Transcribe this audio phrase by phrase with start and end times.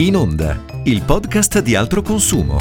[0.00, 2.56] In Onda, il podcast di altro consumo.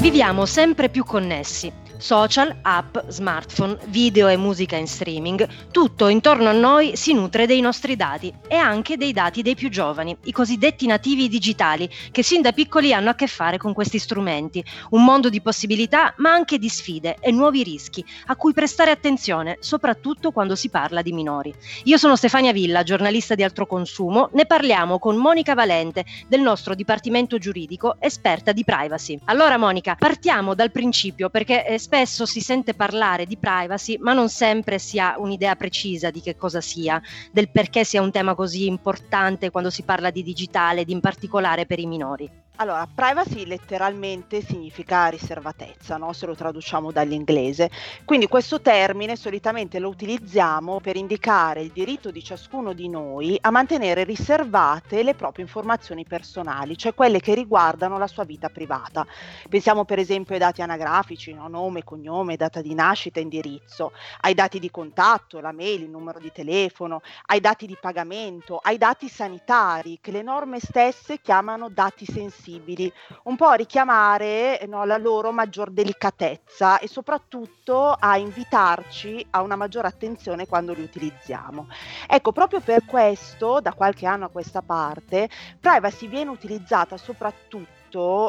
[0.00, 1.72] Viviamo sempre più connessi
[2.02, 7.60] Social, app, smartphone, video e musica in streaming, tutto intorno a noi si nutre dei
[7.60, 12.42] nostri dati e anche dei dati dei più giovani, i cosiddetti nativi digitali, che sin
[12.42, 14.64] da piccoli hanno a che fare con questi strumenti.
[14.90, 19.58] Un mondo di possibilità, ma anche di sfide e nuovi rischi, a cui prestare attenzione,
[19.60, 21.54] soprattutto quando si parla di minori.
[21.84, 26.74] Io sono Stefania Villa, giornalista di Altro Consumo, ne parliamo con Monica Valente del nostro
[26.74, 29.20] Dipartimento Giuridico, esperta di privacy.
[29.26, 34.30] Allora Monica, partiamo dal principio perché eh, spesso si sente parlare di privacy, ma non
[34.30, 36.98] sempre si ha un'idea precisa di che cosa sia,
[37.30, 41.66] del perché sia un tema così importante quando si parla di digitale ed in particolare
[41.66, 42.41] per i minori.
[42.56, 46.12] Allora, privacy letteralmente significa riservatezza, no?
[46.12, 47.70] se lo traduciamo dall'inglese.
[48.04, 53.50] Quindi questo termine solitamente lo utilizziamo per indicare il diritto di ciascuno di noi a
[53.50, 59.06] mantenere riservate le proprie informazioni personali, cioè quelle che riguardano la sua vita privata.
[59.48, 61.48] Pensiamo per esempio ai dati anagrafici, no?
[61.48, 66.30] nome, cognome, data di nascita, indirizzo, ai dati di contatto, la mail, il numero di
[66.30, 72.41] telefono, ai dati di pagamento, ai dati sanitari che le norme stesse chiamano dati sensibili
[72.42, 72.92] sensibili,
[73.24, 79.54] un po' a richiamare no, la loro maggior delicatezza e soprattutto a invitarci a una
[79.54, 81.68] maggiore attenzione quando li utilizziamo.
[82.08, 85.28] Ecco, proprio per questo, da qualche anno a questa parte,
[85.60, 87.81] privacy viene utilizzata soprattutto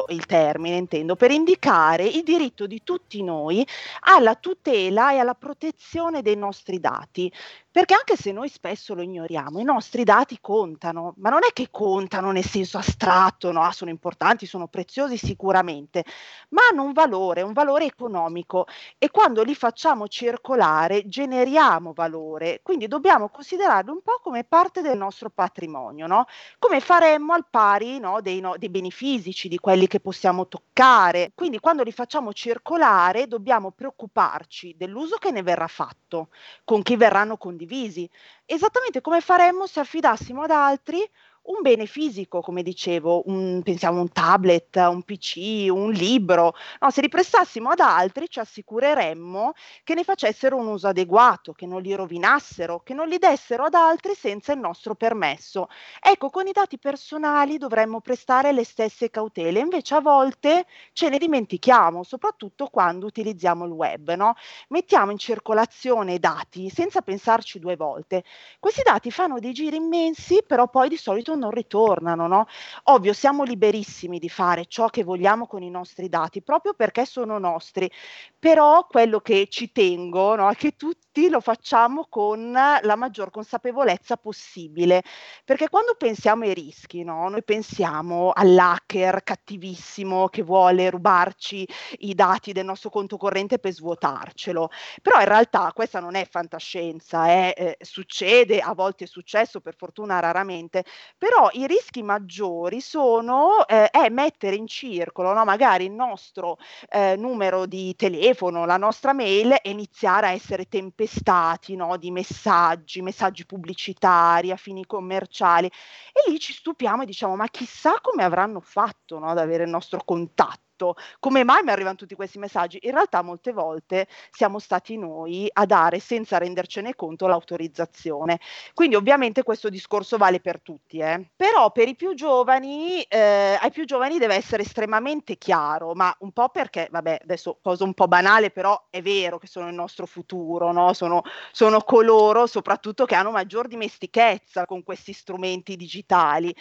[0.08, 3.66] il termine intendo, per indicare il diritto di tutti noi
[4.00, 7.32] alla tutela e alla protezione dei nostri dati.
[7.74, 11.70] Perché anche se noi spesso lo ignoriamo, i nostri dati contano, ma non è che
[11.72, 13.68] contano nel senso astratto, no?
[13.72, 16.04] sono importanti, sono preziosi sicuramente,
[16.50, 22.86] ma hanno un valore, un valore economico e quando li facciamo circolare generiamo valore, quindi
[22.86, 26.26] dobbiamo considerarli un po' come parte del nostro patrimonio, no?
[26.60, 31.30] come faremmo al pari no, dei, dei beni fisici, di quelli che possiamo toccare.
[31.32, 36.30] Quindi quando li facciamo circolare dobbiamo preoccuparci dell'uso che ne verrà fatto,
[36.64, 38.10] con chi verranno condivisi
[38.46, 41.08] esattamente come faremmo se affidassimo ad altri
[41.44, 47.00] un bene fisico, come dicevo, un, pensiamo un tablet, un PC, un libro, no, se
[47.02, 49.52] li prestassimo ad altri ci assicureremmo
[49.82, 53.74] che ne facessero un uso adeguato, che non li rovinassero, che non li dessero ad
[53.74, 55.68] altri senza il nostro permesso.
[56.00, 61.18] Ecco, con i dati personali dovremmo prestare le stesse cautele, invece a volte ce ne
[61.18, 64.34] dimentichiamo, soprattutto quando utilizziamo il web, no?
[64.68, 68.24] Mettiamo in circolazione dati senza pensarci due volte.
[68.58, 72.46] Questi dati fanno dei giri immensi, però poi di solito non ritornano, no?
[72.84, 77.38] Ovvio, siamo liberissimi di fare ciò che vogliamo con i nostri dati, proprio perché sono
[77.38, 77.90] nostri,
[78.38, 84.16] però quello che ci tengo no, è che tutti lo facciamo con la maggior consapevolezza
[84.16, 85.02] possibile,
[85.44, 91.66] perché quando pensiamo ai rischi, no, noi pensiamo all'hacker cattivissimo che vuole rubarci
[91.98, 94.70] i dati del nostro conto corrente per svuotarcelo,
[95.02, 99.74] però in realtà questa non è fantascienza, eh, eh, succede, a volte è successo, per
[99.76, 100.84] fortuna raramente,
[101.24, 106.58] però i rischi maggiori sono eh, è mettere in circolo no, magari il nostro
[106.90, 113.00] eh, numero di telefono, la nostra mail e iniziare a essere tempestati no, di messaggi,
[113.00, 115.66] messaggi pubblicitari a fini commerciali.
[116.12, 119.70] E lì ci stupiamo e diciamo ma chissà come avranno fatto no, ad avere il
[119.70, 120.96] nostro contatto tutto.
[121.20, 122.78] Come mai mi arrivano tutti questi messaggi?
[122.82, 128.40] In realtà molte volte siamo stati noi a dare senza rendercene conto l'autorizzazione.
[128.74, 131.30] Quindi ovviamente questo discorso vale per tutti, eh?
[131.36, 136.32] però per i più giovani, eh, ai più giovani deve essere estremamente chiaro, ma un
[136.32, 140.06] po' perché, vabbè, adesso cosa un po' banale, però è vero che sono il nostro
[140.06, 140.92] futuro, no?
[140.92, 146.54] sono, sono coloro soprattutto che hanno maggior dimestichezza con questi strumenti digitali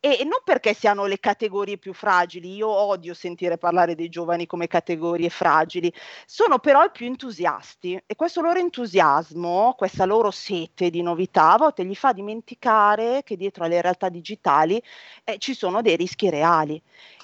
[0.00, 4.66] e non perché siano le categorie più fragili, io odio sentire parlare dei giovani come
[4.66, 5.92] categorie fragili,
[6.26, 11.58] sono però i più entusiasti e questo loro entusiasmo, questa loro sete di novità a
[11.58, 14.82] volte gli fa dimenticare che dietro alle realtà digitali
[15.22, 16.82] eh, ci sono dei rischi reali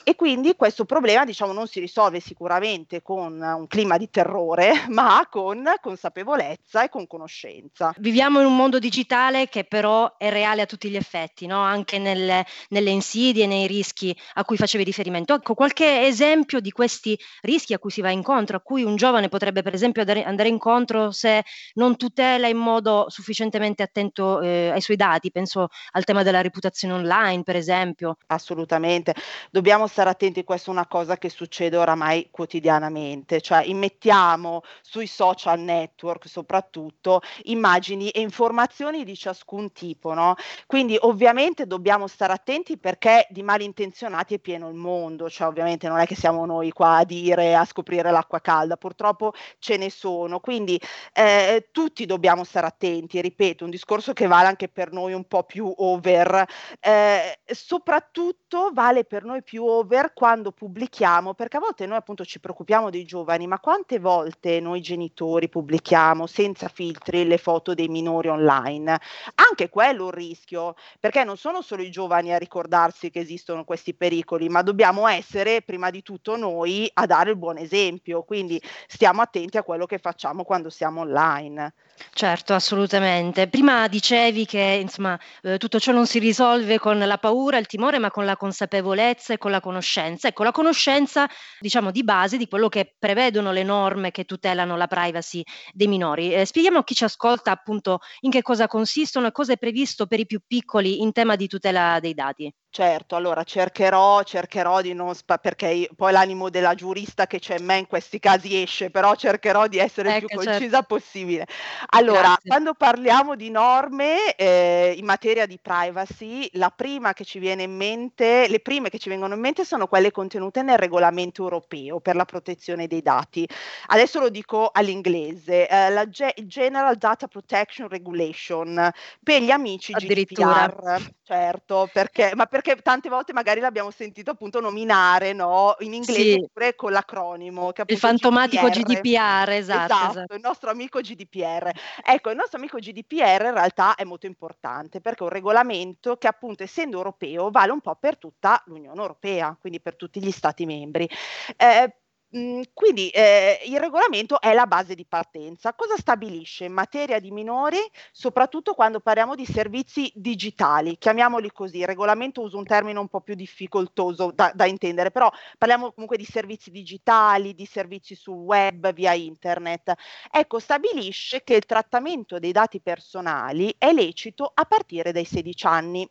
[0.08, 5.26] e quindi questo problema diciamo, non si risolve sicuramente con un clima di terrore, ma
[5.28, 7.92] con consapevolezza e con conoscenza.
[7.98, 11.58] Viviamo in un mondo digitale che però è reale a tutti gli effetti, no?
[11.60, 15.34] anche nel, nelle insidie, nei rischi a cui facevi riferimento.
[15.34, 18.96] Ecco, qualche esempio esempio di questi rischi a cui si va incontro, a cui un
[18.96, 21.44] giovane potrebbe per esempio andare incontro se
[21.74, 25.30] non tutela in modo sufficientemente attento eh, ai suoi dati?
[25.30, 28.18] Penso al tema della reputazione online, per esempio.
[28.26, 29.14] Assolutamente,
[29.50, 35.60] dobbiamo stare attenti, questa è una cosa che succede oramai quotidianamente, cioè immettiamo sui social
[35.60, 40.34] network soprattutto immagini e informazioni di ciascun tipo, no?
[40.66, 45.98] Quindi ovviamente dobbiamo stare attenti perché di malintenzionati è pieno il mondo, cioè ovviamente non
[45.98, 50.40] è che siamo noi qua a dire, a scoprire l'acqua calda, purtroppo ce ne sono,
[50.40, 50.80] quindi
[51.12, 55.44] eh, tutti dobbiamo stare attenti, ripeto, un discorso che vale anche per noi un po'
[55.44, 56.44] più over,
[56.80, 62.40] eh, soprattutto vale per noi più over quando pubblichiamo, perché a volte noi appunto ci
[62.40, 68.28] preoccupiamo dei giovani, ma quante volte noi genitori pubblichiamo senza filtri le foto dei minori
[68.28, 68.98] online?
[69.34, 73.64] Anche quello è un rischio, perché non sono solo i giovani a ricordarsi che esistono
[73.64, 78.62] questi pericoli, ma dobbiamo essere prima di tutto noi a dare il buon esempio, quindi
[78.86, 81.74] stiamo attenti a quello che facciamo quando siamo online.
[82.12, 83.48] Certo, assolutamente.
[83.48, 87.98] Prima dicevi che insomma, eh, tutto ciò non si risolve con la paura, il timore,
[87.98, 90.28] ma con la consapevolezza e con la conoscenza.
[90.28, 94.86] Ecco, la conoscenza, diciamo, di base di quello che prevedono le norme che tutelano la
[94.86, 95.42] privacy
[95.72, 96.32] dei minori.
[96.32, 100.06] Eh, spieghiamo a chi ci ascolta appunto in che cosa consistono e cosa è previsto
[100.06, 102.54] per i più piccoli in tema di tutela dei dati.
[102.76, 107.64] Certo, allora cercherò, cercherò di non spa- perché poi l'animo della giurista che c'è in
[107.64, 110.58] me in questi casi esce, però cercherò di essere il più Ecco, certo.
[110.58, 111.46] concisa possibile.
[111.90, 112.50] Allora, Grazie.
[112.50, 117.74] quando parliamo di norme eh, in materia di privacy, la prima che ci viene in
[117.74, 122.14] mente, le prime che ci vengono in mente sono quelle contenute nel regolamento europeo per
[122.16, 123.48] la protezione dei dati.
[123.86, 128.90] Adesso lo dico all'inglese, eh, la Ge- General Data Protection Regulation
[129.22, 130.66] per gli amici Addirittura.
[130.66, 136.20] GDPR, certo, perché, ma perché tante volte magari l'abbiamo sentito appunto nominare, no, in inglese
[136.22, 136.32] Sì.
[136.34, 139.00] oppure con l'acronimo, che Il fantomatico GDPR.
[139.00, 140.34] GDPR, esatto, Esatto, esatto.
[140.34, 141.70] il nostro amico GDPR.
[142.04, 146.26] Ecco, il nostro amico GDPR in realtà è molto importante perché è un regolamento che
[146.28, 150.66] appunto essendo europeo vale un po' per tutta l'Unione Europea, quindi per tutti gli Stati
[150.66, 151.08] membri.
[151.56, 151.96] Eh,
[152.30, 155.74] mh, quindi eh, il regolamento è la base di partenza.
[155.74, 157.78] Cosa stabilisce in materia di minori,
[158.12, 160.98] soprattutto quando parliamo di servizi digitali?
[160.98, 161.78] Chiamiamoli così.
[161.78, 166.16] Il regolamento usa un termine un po' più difficoltoso da, da intendere, però parliamo comunque
[166.16, 169.94] di servizi digitali, di servizi sul web, via internet.
[170.30, 176.08] Ecco, stabilisce che il trattamento dei dati personali è lecito a partire dai 16 anni,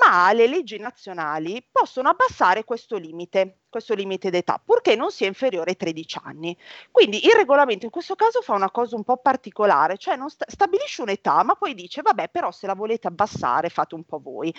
[0.00, 5.70] ma le leggi nazionali possono abbassare questo limite, questo limite d'età, purché non sia inferiore
[5.70, 6.56] ai 13 anni.
[6.90, 10.46] Quindi il regolamento in questo caso fa una cosa un po' particolare, cioè non sta-
[10.48, 14.54] stabilisce un'età, ma poi dice, vabbè, però se la volete abbassare fate un po' voi.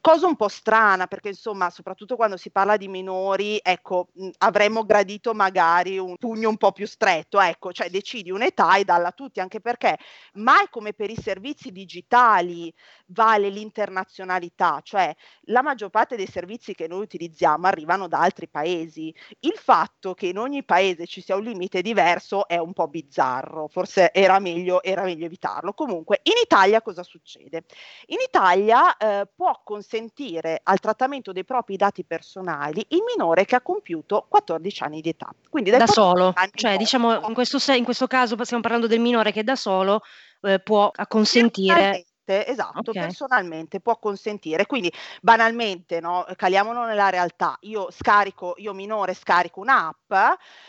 [0.00, 4.84] Cosa un po' strana, perché insomma, soprattutto quando si parla di minori, ecco, mh, avremmo
[4.84, 9.12] gradito magari un pugno un po' più stretto, ecco, cioè decidi un'età e dalla a
[9.12, 9.98] tutti, anche perché
[10.34, 12.72] mai come per i servizi digitali
[13.06, 15.14] vale l'internazionalità, cioè
[15.44, 19.14] la maggior parte dei servizi che noi utilizziamo arrivano da altri paesi.
[19.40, 23.68] Il fatto che in ogni paese ci sia un limite diverso è un po' bizzarro,
[23.68, 25.72] forse era meglio, era meglio evitarlo.
[25.72, 27.64] Comunque, in Italia cosa succede?
[28.06, 33.62] In Italia eh, può consentire al trattamento dei propri dati personali il minore che ha
[33.62, 35.30] compiuto 14 anni di età.
[35.48, 39.00] Quindi Da 14 solo, cioè diciamo in questo, se- in questo caso stiamo parlando del
[39.00, 40.02] minore che da solo
[40.42, 42.04] eh, può acconsentire.
[42.30, 42.94] Personalmente, esatto, Ok.
[42.94, 44.66] personalmente può consentire.
[44.66, 47.56] Quindi banalmente, no, caliamolo nella realtà.
[47.62, 50.12] Io scarico, io minore scarico un'app,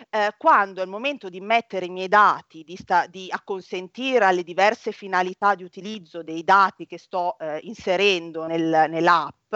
[0.09, 4.43] eh, quando è il momento di mettere i miei dati, di, sta- di acconsentire alle
[4.43, 9.53] diverse finalità di utilizzo dei dati che sto eh, inserendo nel- nell'app,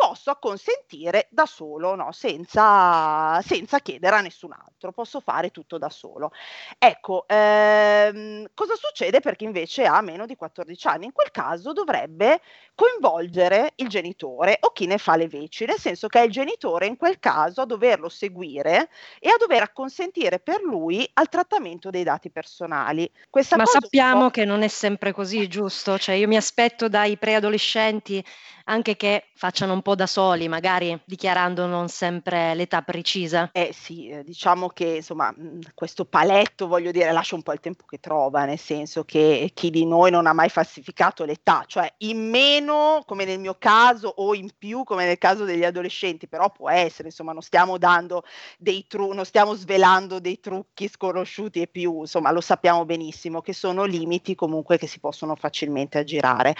[0.00, 2.10] posso acconsentire da solo, no?
[2.10, 6.32] senza, senza chiedere a nessun altro, posso fare tutto da solo.
[6.78, 11.04] Ecco, ehm, cosa succede per chi invece ha meno di 14 anni?
[11.04, 12.40] In quel caso dovrebbe
[12.74, 16.86] coinvolgere il genitore o chi ne fa le veci, nel senso che è il genitore
[16.86, 18.88] in quel caso a doverlo seguire
[19.18, 23.10] e a dover acconsentire per lui al trattamento dei dati personali.
[23.28, 25.98] Questa Ma sappiamo che non è sempre così, giusto?
[25.98, 28.24] Cioè io mi aspetto dai preadolescenti
[28.70, 33.50] anche che facciano un po' da soli, magari dichiarando non sempre l'età precisa.
[33.52, 35.34] Eh sì, eh, diciamo che insomma
[35.74, 39.70] questo paletto, voglio dire, lascia un po' il tempo che trova, nel senso che chi
[39.70, 44.34] di noi non ha mai falsificato l'età, cioè in meno come nel mio caso o
[44.34, 48.22] in più come nel caso degli adolescenti, però può essere, insomma, non stiamo dando
[48.56, 53.52] dei tru- non stiamo svelando dei trucchi sconosciuti e più, insomma, lo sappiamo benissimo che
[53.52, 56.54] sono limiti comunque che si possono facilmente aggirare.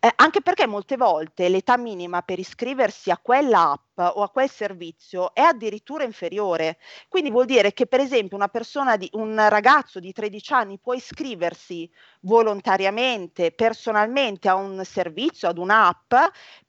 [0.00, 4.50] Eh, anche perché molte volte l'età minima per iscriversi a quella app o a quel
[4.50, 6.78] servizio è addirittura inferiore.
[7.08, 10.94] Quindi vuol dire che per esempio una persona di, un ragazzo di 13 anni può
[10.94, 11.88] iscriversi
[12.20, 16.14] volontariamente, personalmente a un servizio, ad un'app,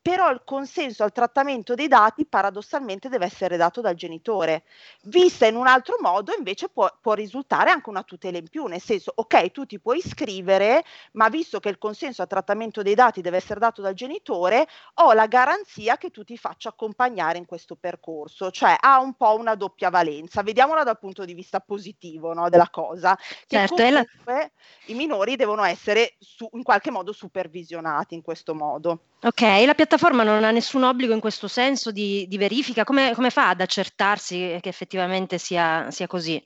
[0.01, 4.63] però il consenso al trattamento dei dati paradossalmente deve essere dato dal genitore.
[5.03, 8.81] Vista in un altro modo invece può, può risultare anche una tutela in più, nel
[8.81, 13.21] senso ok tu ti puoi iscrivere, ma visto che il consenso al trattamento dei dati
[13.21, 14.64] deve essere dato dal genitore,
[14.95, 19.35] ho la garanzia che tu ti faccia accompagnare in questo percorso, cioè ha un po'
[19.35, 20.43] una doppia valenza.
[20.43, 23.17] Vediamola dal punto di vista positivo no, della cosa.
[23.47, 24.49] Certo, comunque la...
[24.87, 28.99] i minori devono essere su, in qualche modo supervisionati in questo modo.
[29.21, 33.29] Ok, la piattaforma non ha nessun obbligo in questo senso di, di verifica, come, come,
[33.29, 36.43] fa ad accertarsi che effettivamente sia, sia così?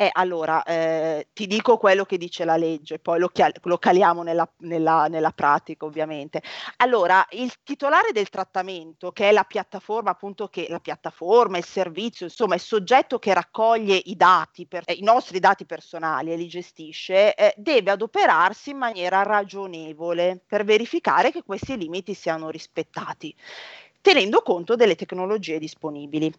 [0.00, 4.22] Eh, allora, eh, ti dico quello che dice la legge, poi lo, chia- lo caliamo
[4.22, 6.40] nella, nella, nella, pratica ovviamente.
[6.76, 12.26] Allora, il titolare del trattamento, che è la piattaforma, appunto, che la piattaforma, il servizio,
[12.26, 16.46] insomma, il soggetto che raccoglie i dati, per, eh, i nostri dati personali e li
[16.46, 23.34] gestisce, eh, deve adoperarsi in maniera ragionevole per verificare che questi limiti siano rispettati
[24.08, 26.32] tenendo conto delle tecnologie disponibili.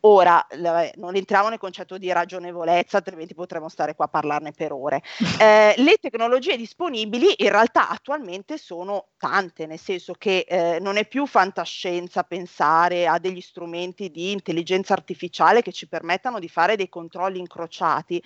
[0.00, 0.46] Ora,
[0.94, 5.02] non entriamo nel concetto di ragionevolezza, altrimenti potremmo stare qua a parlarne per ore.
[5.40, 11.06] Eh, le tecnologie disponibili in realtà attualmente sono tante, nel senso che eh, non è
[11.06, 16.90] più fantascienza pensare a degli strumenti di intelligenza artificiale che ci permettano di fare dei
[16.90, 18.22] controlli incrociati,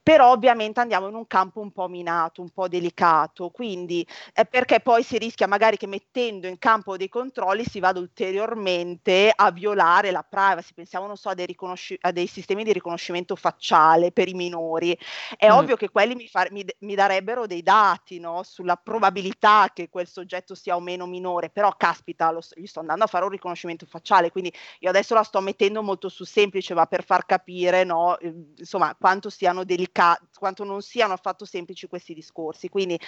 [0.00, 4.78] però ovviamente andiamo in un campo un po' minato, un po' delicato, quindi eh, perché
[4.78, 9.50] poi si rischia magari che mettendo in campo dei controlli si vada ulteriormente ulteriormente a
[9.50, 10.72] violare la privacy.
[10.74, 14.96] Pensiamo, non so, a dei, riconosci- a dei sistemi di riconoscimento facciale per i minori.
[15.36, 15.52] È mm.
[15.52, 18.42] ovvio che quelli mi, far- mi, mi darebbero dei dati no?
[18.42, 23.04] sulla probabilità che quel soggetto sia o meno minore, però caspita, lo, gli sto andando
[23.04, 26.86] a fare un riconoscimento facciale, quindi io adesso la sto mettendo molto sul semplice, ma
[26.86, 32.14] per far capire no, ehm, insomma, quanto siano delicati, quanto non siano affatto semplici questi
[32.14, 32.68] discorsi.
[32.68, 32.98] Quindi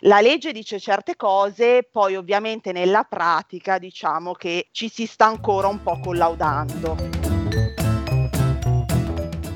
[0.00, 5.68] la legge dice certe cose, poi ovviamente nella pratica diciamo che ci si sta ancora
[5.68, 7.39] un po' collaudando.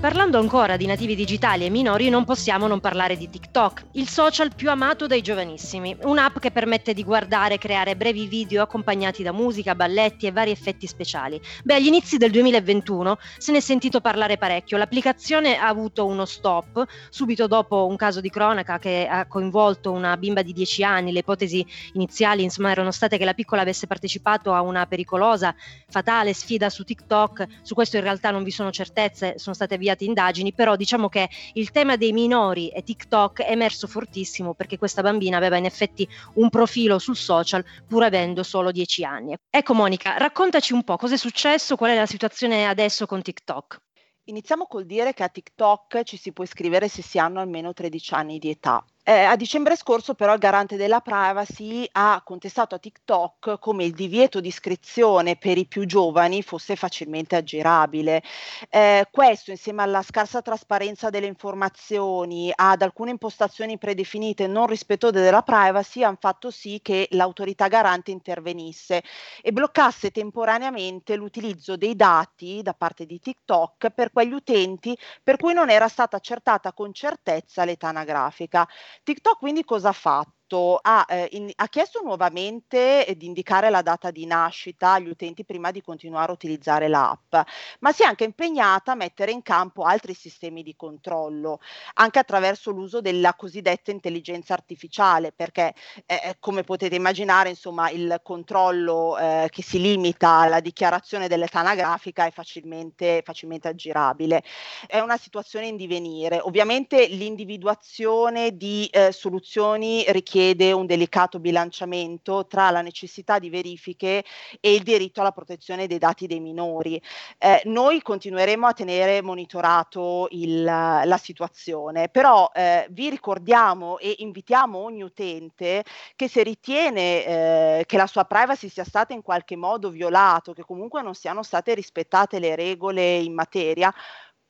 [0.04, 4.54] Parlando ancora di nativi digitali e minori, non possiamo non parlare di TikTok, il social
[4.54, 9.32] più amato dai giovanissimi, un'app che permette di guardare e creare brevi video accompagnati da
[9.32, 11.40] musica, balletti e vari effetti speciali.
[11.62, 14.76] Beh, agli inizi del 2021 se ne è sentito parlare parecchio.
[14.76, 20.18] L'applicazione ha avuto uno stop subito dopo un caso di cronaca che ha coinvolto una
[20.18, 21.12] bimba di 10 anni.
[21.12, 25.54] Le ipotesi iniziali, insomma, erano state che la piccola avesse partecipato a una pericolosa,
[25.88, 27.46] fatale sfida su TikTok.
[27.62, 31.08] Su questo in realtà non vi sono certezze, sono state via avviate indagini, però diciamo
[31.08, 35.64] che il tema dei minori e TikTok è emerso fortissimo perché questa bambina aveva in
[35.64, 39.34] effetti un profilo sul social pur avendo solo 10 anni.
[39.48, 43.80] Ecco Monica, raccontaci un po' cosa è successo, qual è la situazione adesso con TikTok.
[44.24, 48.14] Iniziamo col dire che a TikTok ci si può iscrivere se si hanno almeno 13
[48.14, 48.84] anni di età.
[49.06, 53.92] Eh, a dicembre scorso però il garante della privacy ha contestato a TikTok come il
[53.92, 58.22] divieto di iscrizione per i più giovani fosse facilmente aggirabile.
[58.70, 65.42] Eh, questo insieme alla scarsa trasparenza delle informazioni, ad alcune impostazioni predefinite non rispettose della
[65.42, 69.02] privacy hanno fatto sì che l'autorità garante intervenisse
[69.42, 75.52] e bloccasse temporaneamente l'utilizzo dei dati da parte di TikTok per quegli utenti per cui
[75.52, 78.66] non era stata accertata con certezza l'età anagrafica.
[79.02, 80.43] TikTok quindi cosa ha fatto?
[80.44, 85.08] Fatto, ha, eh, in, ha chiesto nuovamente eh, di indicare la data di nascita agli
[85.08, 87.34] utenti prima di continuare a utilizzare l'app,
[87.80, 91.60] ma si è anche impegnata a mettere in campo altri sistemi di controllo,
[91.94, 95.74] anche attraverso l'uso della cosiddetta intelligenza artificiale, perché
[96.06, 101.60] eh, eh come potete immaginare, insomma, il controllo eh, che si limita alla dichiarazione dell'età
[101.60, 104.42] anagrafica è facilmente, facilmente aggirabile.
[104.86, 106.40] È una situazione in divenire.
[106.40, 114.24] Ovviamente l'individuazione di eh, soluzioni richiede richiede un delicato bilanciamento tra la necessità di verifiche
[114.58, 117.00] e il diritto alla protezione dei dati dei minori.
[117.38, 124.76] Eh, noi continueremo a tenere monitorato il, la situazione, però eh, vi ricordiamo e invitiamo
[124.76, 125.84] ogni utente
[126.16, 130.64] che se ritiene eh, che la sua privacy sia stata in qualche modo violato, che
[130.64, 133.94] comunque non siano state rispettate le regole in materia,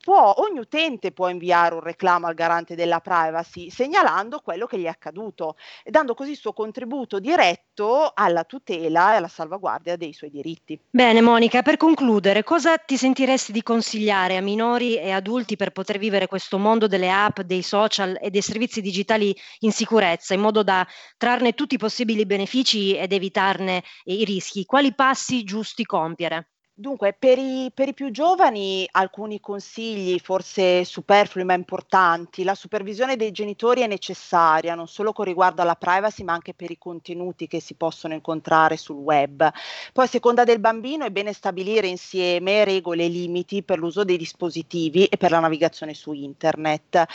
[0.05, 4.83] può, ogni utente può inviare un reclamo al garante della privacy segnalando quello che gli
[4.83, 10.29] è accaduto dando così il suo contributo diretto alla tutela e alla salvaguardia dei suoi
[10.29, 10.79] diritti.
[10.91, 15.97] Bene Monica, per concludere, cosa ti sentiresti di consigliare a minori e adulti per poter
[15.97, 20.61] vivere questo mondo delle app, dei social e dei servizi digitali in sicurezza, in modo
[20.61, 20.85] da
[21.17, 24.65] trarne tutti i possibili benefici ed evitarne i rischi?
[24.65, 26.49] Quali passi giusti compiere?
[26.77, 32.43] Dunque, per i, per i, più giovani alcuni consigli, forse superflui ma importanti.
[32.43, 36.71] La supervisione dei genitori è necessaria, non solo con riguardo alla privacy, ma anche per
[36.71, 39.49] i contenuti che si possono incontrare sul web.
[39.93, 44.17] Poi, a seconda del bambino, è bene stabilire insieme regole e limiti per l'uso dei
[44.17, 47.05] dispositivi e per la navigazione su internet.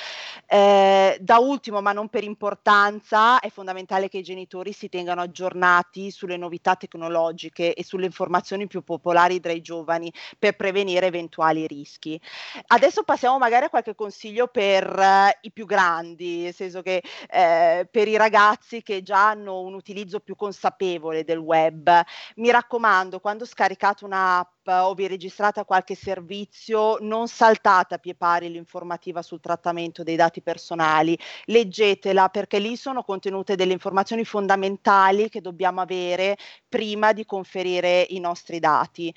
[0.46, 6.10] Eh, da ultimo, ma non per importanza, è fondamentale che i genitori si tengano aggiornati
[6.10, 12.20] sulle novità tecnologiche e sulle informazioni più popolari tra i giovani per prevenire eventuali rischi.
[12.68, 17.88] Adesso passiamo magari a qualche consiglio per uh, i più grandi, nel senso che eh,
[17.90, 21.90] per i ragazzi che già hanno un utilizzo più consapevole del web.
[22.36, 28.14] Mi raccomando, quando scaricate un'app o vi registrate a qualche servizio, non saltate a pie
[28.14, 35.28] pari l'informativa sul trattamento dei dati personali, leggetela perché lì sono contenute delle informazioni fondamentali
[35.28, 36.36] che dobbiamo avere
[36.68, 39.12] prima di conferire i nostri dati.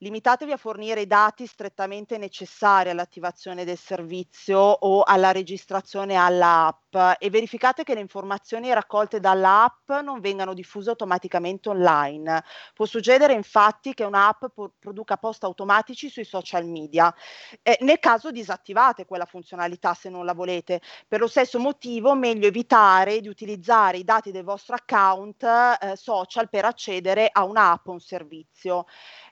[0.00, 7.30] Limitatevi a fornire i dati strettamente necessari all'attivazione del servizio o alla registrazione all'app e
[7.30, 12.44] verificate che le informazioni raccolte dall'app non vengano diffuse automaticamente online.
[12.74, 14.44] Può succedere infatti che un'app
[14.78, 17.14] produca post automatici sui social media.
[17.62, 20.82] Eh, nel caso disattivate quella funzionalità se non la volete.
[21.08, 26.50] Per lo stesso motivo meglio evitare di utilizzare i dati del vostro account eh, social
[26.50, 28.84] per accedere a un'app o un servizio.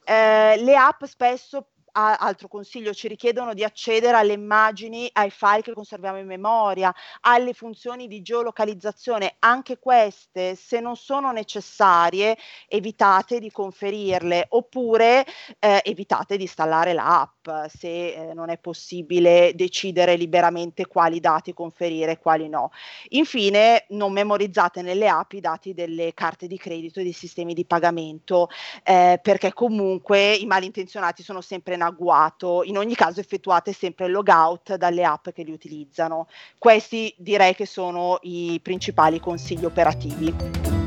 [0.07, 5.73] Eh, le app spesso altro consiglio, ci richiedono di accedere alle immagini, ai file che
[5.73, 9.37] conserviamo in memoria, alle funzioni di geolocalizzazione.
[9.41, 12.37] Anche queste, se non sono necessarie,
[12.69, 15.25] evitate di conferirle oppure
[15.59, 22.13] eh, evitate di installare l'app se eh, non è possibile decidere liberamente quali dati conferire
[22.13, 22.71] e quali no.
[23.11, 27.65] Infine, non memorizzate nelle app i dati delle carte di credito e dei sistemi di
[27.65, 28.49] pagamento,
[28.83, 32.63] eh, perché comunque i malintenzionati sono sempre in agguato.
[32.65, 36.29] In ogni caso effettuate sempre il logout dalle app che li utilizzano.
[36.59, 40.84] Questi direi che sono i principali consigli operativi.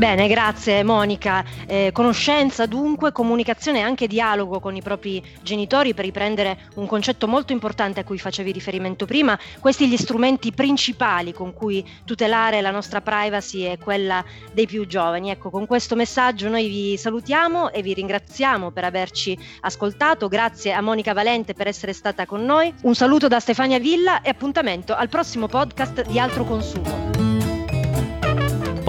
[0.00, 1.44] Bene, grazie Monica.
[1.66, 7.28] Eh, conoscenza dunque, comunicazione e anche dialogo con i propri genitori per riprendere un concetto
[7.28, 9.38] molto importante a cui facevi riferimento prima.
[9.58, 15.32] Questi gli strumenti principali con cui tutelare la nostra privacy e quella dei più giovani.
[15.32, 20.28] Ecco, con questo messaggio noi vi salutiamo e vi ringraziamo per averci ascoltato.
[20.28, 22.72] Grazie a Monica Valente per essere stata con noi.
[22.84, 27.09] Un saluto da Stefania Villa e appuntamento al prossimo podcast di Altro Consumo.